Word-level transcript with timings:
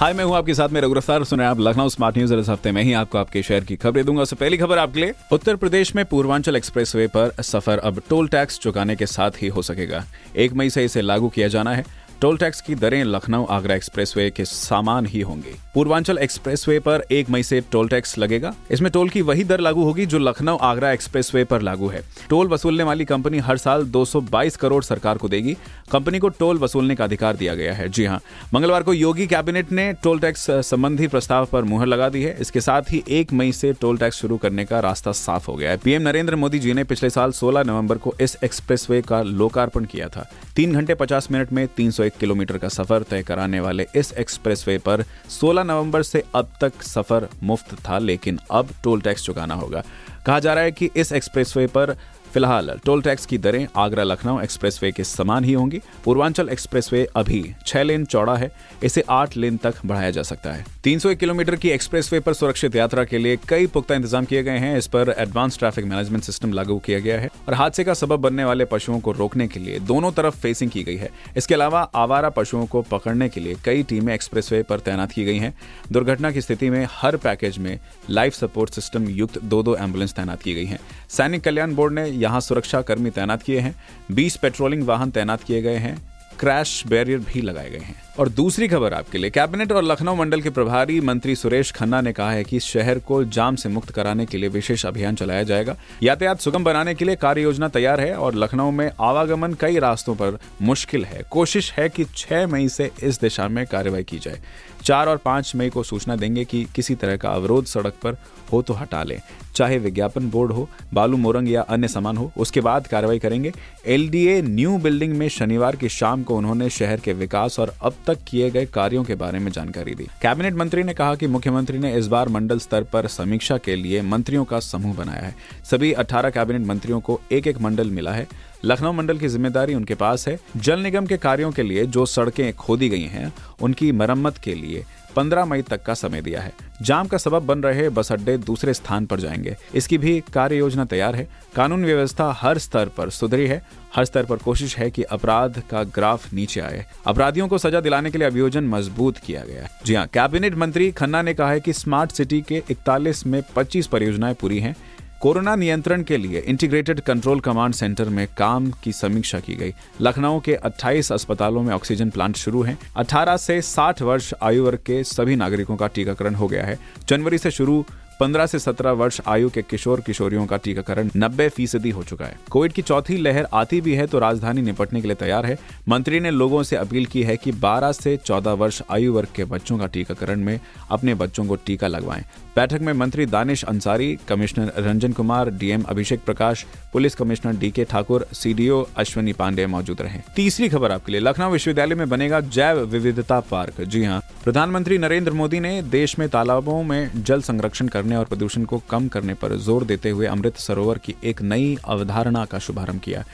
हाय, 0.00 0.12
मैं 0.12 0.24
हूँ 0.24 0.34
आपके 0.36 0.54
साथ 0.54 0.68
में 0.68 0.80
रघुरफ्तार 0.80 1.24
सुने 1.24 1.44
आप 1.44 1.58
लखनऊ 1.60 1.88
स्मार्ट 1.88 2.16
न्यूज़ 2.16 2.32
इस 2.34 2.48
हफ़्ते 2.48 2.70
में 2.72 2.82
ही 2.82 2.92
आपको 2.92 3.18
आपके 3.18 3.42
शहर 3.42 3.64
की 3.64 3.76
खबरें 3.76 4.04
दूँगा। 4.04 4.22
उससे 4.22 4.36
पहली 4.36 4.56
खबर 4.56 4.78
आपके 4.78 5.00
लिए, 5.00 5.12
उत्तर 5.32 5.56
प्रदेश 5.56 5.94
में 5.96 6.04
पूर्वांचल 6.04 6.56
एक्सप्रेसवे 6.56 7.06
पर 7.06 7.32
सफ़र 7.42 7.78
अब 7.78 8.00
टोल 8.08 8.28
टैक्स 8.28 8.58
चुकाने 8.58 8.96
के 8.96 9.06
साथ 9.06 9.42
ही 9.42 9.48
हो 9.48 9.62
सकेगा। 9.62 10.04
एक 10.36 10.52
मई 10.52 10.70
से 10.70 10.84
इसे 10.84 11.00
लागू 11.00 11.28
किया 11.28 11.48
जाना 11.48 11.74
है। 11.74 11.84
टोल 12.20 12.36
टैक्स 12.36 12.60
की 12.60 12.74
दरें 12.74 13.04
लखनऊ 13.04 13.44
आगरा 13.44 13.74
एक्सप्रेसवे 13.74 14.30
के 14.30 14.44
समान 14.44 15.06
ही 15.06 15.20
होंगी। 15.20 15.54
पूर्वांचल 15.74 16.18
एक्सप्रेसवे 16.18 16.78
पर 16.78 17.04
एक 17.10 17.30
मई 17.30 17.42
से 17.42 17.60
टोल 17.72 17.88
टैक्स 17.88 18.18
लगेगा। 18.18 18.54
इसमें 18.70 18.90
टोल 18.92 19.08
की 19.08 19.20
वही 19.20 19.44
दर 19.44 19.60
लागू 19.60 19.84
होगी 19.84 20.06
जो 20.06 20.18
लखनऊ 20.18 20.56
आगरा 20.56 20.90
एक्सप्रेसवे 20.92 21.44
पर 21.44 21.62
लागू 21.62 21.88
है। 21.88 22.02
टोल 22.30 22.48
वसूलने 22.48 22.82
वाली 22.82 23.04
कंपनी 23.04 23.38
हर 23.38 23.56
साल 23.56 23.84
222 23.84 24.56
करोड़ 24.56 24.82
सरकार 24.84 25.18
को 25.18 25.28
देगी। 25.28 25.56
कंपनी 25.92 26.18
को 26.18 26.28
टोल 26.28 26.58
वसूलने 26.58 26.94
का 26.94 27.04
अधिकार 27.04 27.36
दिया 27.36 27.54
गया 27.54 27.72
है। 27.74 27.88
जी 27.88 28.04
हाँ 28.04 28.20
मंगलवार 28.54 28.82
को 28.82 28.94
योगी 28.94 29.26
कैबिनेट 29.26 29.72
ने 29.72 29.92
टोल 29.92 30.20
टैक्स 30.20 30.46
संबंधी 30.50 31.06
प्रस्ताव 31.06 31.46
पर 31.46 31.64
मुहर 31.64 31.86
लगा 31.86 32.08
दी 32.08 32.22
है। 32.22 32.36
इसके 32.40 32.60
साथ 32.60 32.82
ही 32.90 33.02
एक 33.08 33.32
मई 33.32 33.52
से 33.52 33.72
टोल 33.72 33.98
टैक्स 33.98 34.16
शुरू 34.16 34.36
करने 34.36 34.64
का 34.64 34.80
रास्ता 34.80 35.12
साफ़ 35.12 35.46
हो 35.46 35.56
गया 35.56 35.70
है। 35.70 35.76
पीएम 35.76 36.02
नरेंद्र 36.02 36.36
मोदी 36.36 36.58
जी 36.58 36.72
ने 36.72 36.84
पिछले 36.84 37.10
साल 37.10 37.32
सोलह 37.32 37.62
नवंबर 37.62 37.98
को 37.98 38.14
इस 38.20 38.36
एक्सप्रेसवे 38.44 39.02
का 39.02 39.22
लोकार्पण 39.22 39.84
किया 39.84 40.08
था। 40.08 40.30
तीन 40.56 40.72
घंटे 40.72 40.94
पचास 40.94 41.28
मिनट 41.30 41.52
में 41.52 41.66
301 42.10 42.20
किलोमीटर 42.20 42.58
का 42.58 42.68
सफ़र 42.68 43.02
तय 43.02 43.22
कराने 43.22 43.60
वाले 43.60 43.86
इस 43.96 44.12
एक्सप्रेसवे 44.12 44.78
पर 44.78 45.04
16 45.30 45.64
नवंबर 45.64 46.02
से 46.02 46.24
अब 46.34 46.52
तक 46.60 46.82
सफ़र 46.82 47.28
मुफ़्त 47.42 47.74
था, 47.74 47.98
लेकिन 47.98 48.38
अब 48.50 48.68
टोल 48.84 49.00
टैक्स 49.00 49.24
चुकाना 49.24 49.54
होगा। 49.54 49.84
कहा 50.26 50.38
जा 50.38 50.54
रहा 50.54 50.64
है 50.64 50.72
कि 50.72 50.90
इस 50.96 51.12
एक्सप्रेसवे 51.12 51.66
पर 51.66 51.96
फ़िलहाल 52.34 52.70
टोल 52.84 53.00
टैक्स 53.02 53.26
की 53.26 53.36
दरें 53.38 53.66
आगरा 53.76 54.02
लखनऊ 54.02 54.40
एक्सप्रेसवे 54.40 54.90
के 54.92 55.04
समान 55.04 55.44
ही 55.44 55.52
होंगी। 55.52 55.80
पूर्वांचल 56.04 56.48
एक्सप्रेसवे 56.48 57.06
अभी 57.16 57.42
छह 57.66 57.82
लेन 57.82 58.04
चौड़ा 58.04 58.36
है। 58.36 58.50
इसे 58.84 59.04
आठ 59.10 59.36
लेन 59.36 59.56
तक 59.56 59.74
बढ़ाया 59.86 60.10
जा 60.10 60.22
सकता 60.22 60.52
है। 60.52 60.64
301 60.84 61.18
किलोमीटर 61.18 61.56
की 61.56 61.68
एक्सप्रेसवे 61.68 62.20
पर 62.20 62.32
सुरक्षित 62.32 62.76
यात्रा 62.76 63.04
के 63.04 63.18
लिए 63.18 63.38
कई 63.48 63.66
पुख्ता 63.66 63.94
इंतज़ाम 63.94 64.24
किए 64.24 64.42
गए 64.42 64.58
हैं। 64.58 64.76
इस 64.78 64.86
पर 64.86 65.14
एडवांस 65.18 65.58
ट्रैफ़िक 65.58 65.84
मैनेजमेंट 65.84 66.24
सिस्टम 66.24 66.52
लागू 66.52 66.78
किया 66.78 66.98
गया 66.98 67.18
है 67.20 67.30
और 67.48 67.54
हादसे 67.54 67.84
का 67.84 67.94
सबब 67.94 68.20
बनने 68.20 68.44
वाले 68.44 68.64
पशुओं 68.64 69.00
को 69.00 69.12
रोकने 69.12 69.48
के 69.48 69.60
लिए 69.60 69.78
दोनों 69.80 70.12
तरफ़ 70.12 70.36
फेसिंग 70.36 70.70
की 70.70 70.82
गई 70.82 70.96
है। 70.96 71.10
इसके 71.36 71.54
अलावा 71.54 71.80
आवारा 71.96 72.28
पशुओं 72.30 72.64
को 72.66 72.82
पकड़ने 72.82 73.28
के 73.28 73.40
लिए 73.40 73.56
कई 73.64 73.82
टीमें 73.82 74.14
एक्सप्रेसवे 74.14 74.62
पर 74.62 74.80
तैनात 74.80 75.12
की 75.12 75.24
गई 75.24 75.38
हैं। 75.38 75.54
दुर्घटना 75.92 76.30
की 76.30 76.40
स्थिति 76.40 76.70
में 76.70 76.86
हर 76.92 77.16
पैकेज 77.18 77.58
में 77.58 77.78
लाइफ 78.10 78.34
सपोर्ट 78.34 78.70
सिस्टम 78.70 79.08
युक्त 79.10 79.38
दो 79.44 79.62
दो 79.62 79.76
एंबुलेंस 79.76 80.12
तैनात 80.12 80.42
की 80.42 80.54
गई 80.54 80.64
हैं। 80.64 80.80
सैनिक 81.10 81.42
कल्याण 81.42 81.74
बोर्ड 81.74 81.94
ने 81.94 82.08
यहाँ 82.20 82.40
सुरक्षा 82.40 82.82
कर्मी 82.82 83.10
तैनात 83.10 83.42
किए 83.42 83.60
हैं 83.60 83.74
20 84.12 84.36
पेट्रोलिंग 84.36 84.82
वाहन 84.82 85.10
तैनात 85.10 85.42
किए 85.42 85.62
गए 85.62 85.76
हैं, 85.76 85.96
क्रैश 86.40 86.82
बैरियर 86.86 87.18
भी 87.18 87.40
लगाए 87.40 87.70
गए 87.70 87.78
हैं। 87.78 87.96
और 88.18 88.28
दूसरी 88.28 88.68
खबर 88.68 88.94
आपके 88.94 89.18
लिए। 89.18 89.30
कैबिनेट 89.30 89.72
और 89.72 89.82
लखनऊ 89.82 90.14
मंडल 90.14 90.40
के 90.40 90.50
प्रभारी 90.50 91.00
मंत्री 91.00 91.36
सुरेश 91.36 91.70
खन्ना 91.72 92.00
ने 92.00 92.12
कहा 92.12 92.30
है 92.30 92.44
कि 92.44 92.60
शहर 92.60 92.98
को 92.98 93.24
जाम 93.24 93.56
से 93.56 93.68
मुक्त 93.68 93.90
कराने 93.90 94.26
के 94.26 94.38
लिए 94.38 94.48
विशेष 94.48 94.86
अभियान 94.86 95.14
चलाया 95.14 95.42
जाएगा। 95.42 95.76
यातायात 96.02 96.40
सुगम 96.40 96.64
बनाने 96.64 96.94
के 96.94 97.04
लिए 97.04 97.16
कार्य 97.16 97.42
योजना 97.42 97.68
तैयार 97.68 98.00
है 98.00 98.14
और 98.14 98.34
लखनऊ 98.34 98.70
में 98.70 98.90
आवागमन 99.00 99.54
कई 99.54 99.78
रास्तों 99.78 100.14
पर 100.14 100.38
मुश्किल 100.62 101.04
है। 101.04 101.22
कोशिश 101.30 101.72
है 101.72 101.88
कि 101.88 102.04
छह 102.16 102.46
मई 102.46 102.68
से 102.68 102.90
इस 103.02 103.20
दिशा 103.20 103.48
में 103.48 103.66
कार्यवाही 103.66 104.04
की 104.04 104.18
जाए। 104.18 104.40
चार 104.84 105.08
और 105.08 105.16
पाँच 105.16 105.52
मई 105.56 105.70
को 105.70 105.82
सूचना 105.82 106.16
देंगे 106.16 106.44
कि 106.44 106.66
किसी 106.74 106.94
तरह 106.94 107.16
का 107.16 107.28
अवरोध 107.28 107.64
सड़क 107.64 107.94
पर 108.02 108.16
हो 108.52 108.62
तो 108.62 108.74
हटा 108.74 109.02
लें। 109.02 109.20
चाहे 109.54 109.78
विज्ञापन 109.78 110.30
बोर्ड 110.30 110.52
हो, 110.52 110.68
बालू 110.94 111.16
मोरंग 111.16 111.50
या 111.50 111.62
अन्य 111.62 111.88
सामान 111.88 112.16
हो, 112.16 112.32
उसके 112.38 112.60
बाद 112.60 112.86
कार्रवाई 112.86 113.18
करेंगे। 113.18 113.52
एलडीए 113.86 114.42
न्यू 114.42 114.78
बिल्डिंग 114.78 115.14
में 115.14 115.28
शनिवार 115.28 115.76
की 115.76 115.88
शाम 115.88 116.22
को 116.22 116.36
उन्होंने 116.36 116.70
शहर 116.70 117.00
के 117.00 117.12
विकास 117.12 117.58
और 117.58 117.74
अब 117.82 117.94
तक 118.10 118.24
किए 118.28 118.50
गए 118.50 118.66
कार्यों 118.66 119.04
के 119.04 119.14
बारे 119.14 119.38
में 119.38 119.50
जानकारी 119.52 119.94
दी। 119.94 120.06
कैबिनेट 120.22 120.54
मंत्री 120.54 120.82
ने 120.82 120.94
कहा 120.94 121.14
कि 121.14 121.26
मुख्यमंत्री 121.26 121.78
ने 121.78 121.94
इस 121.96 122.06
बार 122.06 122.28
मंडल 122.28 122.58
स्तर 122.58 122.84
पर 122.84 123.06
समीक्षा 123.06 123.58
के 123.58 123.76
लिए 123.76 124.02
मंत्रियों 124.02 124.44
का 124.44 124.60
समूह 124.60 124.94
बनाया 124.96 125.22
है। 125.22 125.34
सभी 125.70 125.92
18 125.94 126.30
कैबिनेट 126.30 126.66
मंत्रियों 126.66 127.00
को 127.00 127.20
एक 127.32 127.46
एक 127.46 127.60
मंडल 127.60 127.90
मिला 127.90 128.12
है। 128.12 128.26
लखनऊ 128.64 128.92
मंडल 128.92 129.18
की 129.18 129.28
ज़िम्मेदारी 129.28 129.74
उनके 129.74 129.94
पास 129.94 130.26
है। 130.28 130.38
जल 130.56 130.80
निगम 130.80 131.06
के 131.06 131.16
कार्यों 131.16 131.50
के 131.50 131.62
लिए 131.62 131.84
जो 131.86 132.06
सड़कें 132.06 132.52
खोदी 132.52 132.88
गई 132.88 133.04
हैं, 133.04 133.32
उनकी 133.62 133.92
मरम्मत 133.92 134.38
के 134.38 134.54
लिए 134.54 134.84
15 135.16 135.44
मई 135.44 135.62
तक 135.62 135.82
का 135.82 135.94
समय 135.94 136.22
दिया 136.22 136.40
है। 136.40 136.52
जाम 136.82 137.06
का 137.06 137.18
सबब 137.18 137.42
बन 137.42 137.62
रहे 137.62 137.88
बस 137.88 138.12
अड्डे 138.12 138.36
दूसरे 138.38 138.74
स्थान 138.74 139.06
पर 139.06 139.20
जाएँगे। 139.20 139.56
इसकी 139.74 139.98
भी 139.98 140.20
कार्य 140.34 140.56
योजना 140.56 140.84
तैयार 140.84 141.16
है। 141.16 141.28
कानून 141.56 141.84
व्यवस्था 141.84 142.30
हर 142.32 142.58
स्तर 142.58 142.88
पर 142.88 143.10
सुधरी 143.10 143.46
है। 143.46 143.62
हर 143.96 144.04
स्तर 144.04 144.24
पर 144.24 144.36
कोशिश 144.36 144.76
है 144.78 144.90
कि 144.90 145.02
अपराध 145.02 145.62
का 145.70 145.82
ग्राफ 145.84 146.32
नीचे 146.34 146.60
आए। 146.60 146.84
अपराधियों 147.06 147.48
को 147.48 147.58
सजा 147.58 147.80
दिलाने 147.80 148.10
के 148.10 148.18
लिए 148.18 148.26
अभियोजन 148.26 148.64
मज़बूत 148.64 149.18
किया 149.18 149.44
गया 149.44 149.68
जी 149.86 149.94
हाँ 149.94 150.06
कैबिनेट 150.06 150.54
मंत्री 150.54 150.90
खन्ना 150.92 151.22
ने 151.22 151.34
कहा 151.34 151.50
है 151.50 151.60
कि 151.60 151.72
स्मार्ट 151.72 152.10
सिटी 152.10 152.40
के 152.40 152.62
इकतालीस 152.70 153.26
में 153.26 153.42
पच्चीस 153.56 153.86
परियोजनाएँ 153.86 154.34
पूरी 154.34 154.58
हैं। 154.60 154.74
कोरोना 155.20 155.54
नियंत्रण 155.56 156.02
के 156.02 156.16
लिए 156.16 156.40
इंटीग्रेटेड 156.40 157.00
कंट्रोल 157.00 157.40
कमांड 157.40 157.74
सेंटर 157.74 158.08
में 158.08 158.26
काम 158.38 158.70
की 158.70 158.92
समीक्षा 158.92 159.40
की 159.40 159.54
गई। 159.54 159.74
लखनऊ 160.00 160.40
के 160.40 160.54
28 160.54 161.12
अस्पतालों 161.12 161.62
में 161.62 161.74
ऑक्सीजन 161.74 162.10
प्लांट 162.10 162.36
शुरू 162.36 162.62
हैं। 162.62 162.78
18 162.96 163.36
से 163.36 163.62
60 163.62 164.02
वर्ष 164.02 164.34
आयु 164.42 164.64
वर्ग 164.64 164.78
के 164.78 165.04
सभी 165.04 165.36
नागरिकों 165.36 165.76
का 165.76 165.86
टीकाकरण 165.86 166.34
हो 166.34 166.48
गया 166.48 166.64
है। 166.64 166.78
जनवरी 167.08 167.38
से 167.38 167.50
शुरू 167.50 167.84
15 168.20 168.46
से 168.46 168.58
17 168.58 168.92
वर्ष 168.92 169.20
आयु 169.26 169.50
के 169.50 169.62
किशोर 169.62 170.00
किशोरियों 170.00 170.46
का 170.46 170.56
टीकाकरण 170.56 171.10
90 171.16 171.48
फ़ीसदी 171.48 171.90
हो 171.90 172.02
चुका 172.02 172.24
है। 172.24 172.36
कोविड 172.50 172.72
की 172.72 172.82
चौथी 172.82 173.16
लहर 173.16 173.46
आती 173.52 173.80
भी 173.80 173.94
है 173.94 174.06
तो 174.06 174.18
राजधानी 174.18 174.62
निपटने 174.62 175.00
के 175.00 175.08
लिए 175.08 175.14
तैयार 175.14 175.46
है। 175.46 175.58
मंत्री 175.88 176.20
ने 176.20 176.30
लोगों 176.30 176.62
से 176.62 176.76
अपील 176.76 177.06
की 177.06 177.22
है 177.22 177.36
कि 177.36 177.52
12 177.52 177.92
से 177.92 178.16
14 178.16 178.52
वर्ष 178.52 178.82
आयु 178.90 179.12
वर्ग 179.12 179.28
के 179.36 179.44
बच्चों 179.44 179.78
का 179.78 179.86
टीकाकरण 179.86 180.40
में 180.40 180.60
अपने 180.90 181.14
बच्चों 181.14 181.44
को 181.44 181.56
टीका 181.56 181.86
लगवाएँ। 181.86 182.24
बैठक 182.56 182.80
में 182.80 182.92
मंत्री 182.92 183.26
Danish 183.26 183.64
Ansari, 183.64 184.18
commissioner 184.28 184.72
Ranjan 184.78 185.12
Kumar, 185.12 185.50
DM 185.50 185.82
Abhishek 185.82 186.20
Prakash, 186.20 186.66
police 186.92 187.14
commissioner 187.14 187.56
DK 187.56 187.84
Thakur, 187.84 188.26
CDO 188.32 188.84
Ashwani 188.96 189.32
Pandey 189.32 189.66
मौजूद 189.66 190.00
रहे। 190.00 190.20
तीसरी 190.36 190.68
खबर 190.68 190.92
आपके 190.92 191.12
लिए, 191.12 191.20
लखनऊ 191.20 191.50
विश्वविद्यालय 191.50 191.94
में 191.94 192.08
बनेगा 192.08 192.40
जैव 192.40 192.84
विविधता 192.84 193.40
पार्क। 193.40 193.80
जी 193.80 194.04
हाँ 194.04 194.20
प्रधानमंत्री 194.44 194.98
नरेंद्र 194.98 195.32
मोदी 195.32 195.60
ने 195.60 195.82
देश 195.82 196.18
में 196.18 196.28
तालाबों 196.28 196.82
में 196.82 197.24
जल 197.24 197.42
संरक्षण 197.42 197.88
करने 197.88 198.09
और 198.16 198.24
प्रदूषण 198.24 198.64
को 198.64 198.82
कम 198.90 199.08
करने 199.08 199.34
पर 199.34 199.56
ज़ोर 199.58 199.84
देते 199.84 200.10
हुए 200.10 200.26
अमृत 200.26 200.56
सरोवर 200.58 200.98
की 201.04 201.14
एक 201.24 201.42
नई 201.42 201.76
अवधारणा 201.84 202.44
का 202.44 202.58
शुभारंभ 202.58 203.00
किया, 203.00 203.24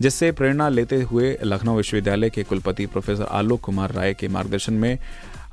जिससे 0.00 0.30
प्रेरणा 0.32 0.68
लेते 0.68 1.00
हुए 1.02 1.36
लखनऊ 1.44 1.76
विश्वविद्यालय 1.76 2.30
के 2.30 2.42
कुलपति 2.42 2.86
प्रोफेसर 2.86 3.26
आलोक 3.30 3.60
कुमार 3.60 3.92
राय 3.92 4.14
के 4.14 4.28
मार्गदर्शन 4.28 4.74
में 4.74 4.98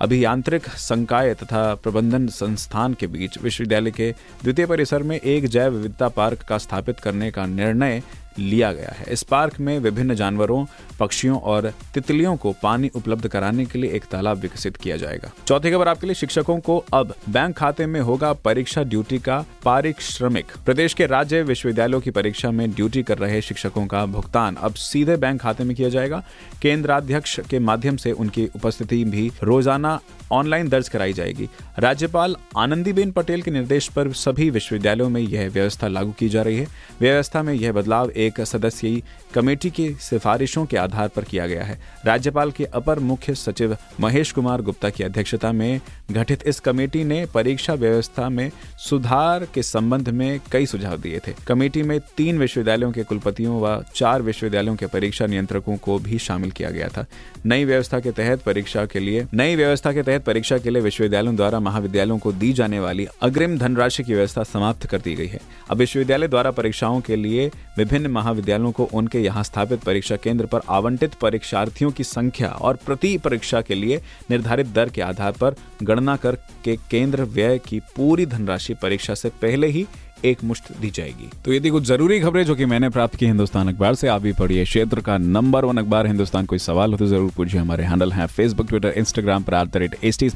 अभियांत्रिक 0.02 0.68
संकाय 0.70 1.34
तथा 1.34 1.74
प्रबंधन 1.76 2.28
संस्थान 2.28 2.94
के 3.00 3.08
बीच 3.08 3.38
विश्वविद्यालय 3.44 3.92
के 3.92 4.12
द्वितीय 4.44 4.66
परिसर 4.66 5.04
में 5.04 5.20
एक 5.20 5.48
जैव 5.48 5.74
विविधता 5.74 6.08
पार्क 6.18 6.44
का 6.50 6.58
स्थापित 6.58 7.00
करने 7.00 7.32
का 7.32 7.46
निर्णय 7.46 8.02
लिया 8.40 8.72
गया 8.74 8.94
है। 8.98 9.06
इस 9.12 9.24
पार्क 9.24 9.60
में 9.60 9.78
विभिन्न 9.80 10.16
जानवरों, 10.16 10.66
पक्षियों 11.00 11.40
और 11.42 11.72
तितलियों 11.94 12.36
को 12.38 12.54
पानी 12.64 12.90
उपलब्ध 12.96 13.28
कराने 13.28 13.66
के 13.66 13.80
लिए 13.80 13.92
एक 13.92 14.04
तालाब 14.04 14.38
विकसित 14.38 14.78
किया 14.78 14.98
जाएगा। 14.98 15.32
चौथी 15.48 15.72
खबर 15.72 15.88
आपके 15.88 16.08
लिए, 16.08 16.16
शिक्षकों 16.16 16.60
को 16.60 16.78
अब 16.94 17.14
बैंक 17.30 17.56
खाते 17.58 17.86
में 17.86 18.00
होगा 18.02 18.32
परीक्षा 18.36 18.84
ड्यूटी 18.84 19.20
का 19.20 19.44
पारिश्रमिक। 19.66 20.52
प्रदेश 20.66 20.94
के 20.94 21.06
राज्य 21.06 21.42
विश्वविद्यालयों 21.44 22.00
की 22.02 22.12
परीक्षा 22.12 22.52
में 22.52 22.70
ड्यूटी 22.72 23.04
कर 23.04 23.18
रहे 23.18 23.42
शिक्षकों 23.42 23.86
का 23.86 24.06
भुगतान 24.08 24.56
अब 24.56 24.74
सीधे 24.76 25.16
बैंक 25.18 25.42
खाते 25.42 25.64
में 25.64 25.76
किया 25.76 25.90
जाएगा। 25.90 26.24
केंद्राध्यक्ष 26.62 27.40
के 27.40 27.60
माध्यम 27.60 27.98
से 27.98 28.12
उनकी 28.12 28.46
उपस्थिति 28.56 29.04
भी 29.06 29.32
रोज़ाना 29.44 30.00
ऑनलाइन 30.32 30.68
दर्ज 30.70 30.90
कराई 30.90 31.14
जाएगी। 31.14 31.48
राज्यपाल 31.80 32.36
आनंदीबेन 32.58 33.12
पटेल 33.12 33.42
के 33.42 33.52
निर्देश 33.52 33.88
पर 33.88 34.12
सभी 34.14 34.50
विश्वविद्यालयों 34.50 35.10
में 35.10 35.22
यह 35.22 35.50
व्यवस्था 35.50 35.88
लागू 35.88 36.12
की 36.12 36.30
जा 36.30 36.42
रही 36.42 36.58
है। 36.58 36.68
व्यवस्था 37.00 37.44
में 37.44 37.54
यह 37.54 37.72
बदलाव 37.72 38.10
एक 38.10 38.29
सदस्यीय 38.46 39.02
कमेटी 39.34 39.70
की 39.70 39.94
सिफारिशों 39.94 40.66
के 40.66 40.78
आधार 40.78 41.08
पर 41.08 41.24
किया 41.24 41.48
गया 41.48 41.64
है। 41.64 41.80
राज्यपाल 42.06 42.52
के 42.52 42.66
अपर 42.66 43.00
मुख्य 43.00 43.36
सचिव 43.36 43.78
महेश 44.00 44.32
कुमार 44.32 44.62
गुप्ता 44.62 44.90
की 44.90 45.04
अध्यक्षता 45.04 45.52
में 45.52 45.82
गठित 46.12 46.44
इस 46.48 46.60
कमेटी 46.60 47.04
ने 47.04 47.26
परीक्षा 47.26 47.74
व्यवस्था 47.74 48.30
में 48.30 48.52
सुधार 48.78 49.48
के 49.54 49.64
संबंध 49.64 50.10
में 50.10 50.40
कई 50.52 50.66
सुझाव 50.66 50.98
दिए 50.98 51.20
थे। 51.28 51.34
कमेटी 51.48 51.84
में 51.84 52.00
तीन 52.18 52.40
विश्वविद्यालयों 52.40 52.92
के 52.92 53.04
कुलपतियों 53.04 53.62
व 53.62 53.86
चार 53.96 54.22
विश्वविद्यालयों 54.22 54.76
के 54.76 54.88
परीक्षा 54.88 55.26
नियंत्रकों 55.26 55.78
को 55.78 56.00
भी 56.00 56.20
शामिल 56.20 56.52
किया 56.52 56.70
गया 56.70 56.88
था। 56.88 57.06
नई 57.46 57.66
व्यवस्था 57.66 58.00
के 58.00 58.12
तहत 58.12 58.44
परीक्षा 58.44 58.86
के 58.86 59.00
लिए, 59.00 59.26
नई 59.34 59.56
व्यवस्था 59.56 59.94
के 59.94 60.04
तहत 60.04 60.24
परीक्षा 60.24 60.58
के 60.58 60.70
लिए 60.70 60.82
विश्वविद्यालयों 60.82 61.36
द्वारा 61.36 61.60
महाविद्यालयों 61.60 62.18
को 62.18 62.32
दी 62.32 62.54
जाने 62.54 62.80
वाली 62.80 63.08
अग्रिम 63.22 63.58
धनराशि 63.58 64.04
की 64.04 64.14
व्यवस्था 64.14 64.44
समाप्त 64.44 64.86
कर 64.86 64.98
दी 64.98 65.16
गई 65.16 65.28
है। 65.28 65.40
अब 65.70 65.78
विश्वविद्यालय 65.78 66.28
द्वारा 66.28 66.52
परीक्षाओं 66.52 67.02
के 67.02 67.16
लिए 67.16 67.52
विभिन्न 67.78 68.09
महाविद्यालयों 68.10 68.72
को 68.72 68.84
उनके 68.94 69.20
यहाँ 69.20 69.44
स्थापित 69.44 69.84
परीक्षा 69.84 70.16
केंद्र 70.16 70.46
पर 70.46 70.62
आवंटित 70.70 71.14
परीक्षार्थियों 71.14 71.92
की 71.92 72.04
संख्या 72.04 72.50
और 72.50 72.80
प्रति 72.86 73.18
परीक्षा 73.18 73.62
के 73.62 73.76
लिए 73.76 74.02
निर्धारित 74.32 74.68
दर 74.68 74.90
के 74.90 75.02
आधार 75.02 75.32
पर 75.32 75.56
गणना 75.84 76.16
कर 76.18 76.36
के 76.64 76.76
केंद्र 76.92 77.24
व्यय 77.24 77.58
की 77.68 77.80
पूरी 77.96 78.26
धनराशि 78.26 78.74
परीक्षा 78.74 79.14
से 79.14 79.30
पहले 79.42 79.68
ही 79.68 79.86
एक 80.26 80.44
मुश्त 80.44 80.72
दी 80.78 80.90
जाएगी। 80.90 81.30
तो 81.46 81.54
ये 81.54 81.70
कुछ 81.70 81.84
ज़रूरी 81.84 82.20
खबरें 82.20 82.44
जो 82.46 82.56
कि 82.56 82.66
मैंने 82.66 82.90
प्राप्त 82.90 83.16
की 83.16 83.26
हिंदुस्तान 83.26 83.68
अखबार 83.68 83.96
से। 83.96 84.08
आप 84.08 84.22
भी 84.22 84.34
पढ़िए 84.34 84.64
क्षेत्र 84.64 85.02
का 85.02 85.18
नंबर 85.18 85.66
वन 85.66 85.78
अखबार। 85.78 86.08
हिंदुस्तान 86.08 86.46
कोई 86.46 86.60
सवाल 86.60 86.92
हो 86.92 86.98
तो 86.98 87.08
ज़रूर 87.08 87.32
पूछिए। 87.36 87.60
हमारे 87.60 87.84
हैंडल 87.84 88.12
है 88.12 88.28
फेसबुक 88.28 88.68
ट्विटर 88.70 88.94
इंस्टाग्राम 88.98 89.44
पर 89.44 89.54
at 89.54 89.68
the 89.68 89.78
rate 89.78 89.96
H 90.04 90.20
T 90.20 90.30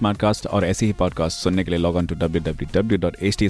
और 0.48 0.66
ऐसी 0.66 0.86
ही 0.86 0.94
पॉडकास्ट 0.94 1.40
सुनने 1.40 1.64
के 1.64 1.72
लिए 1.72 1.80
log 1.80 1.96
on 1.96 2.08
to 2.08 2.16
W 2.16 2.44
W 2.44 2.70
W 2.74 3.00
dot 3.00 3.18
H 3.22 3.38
T 3.38 3.50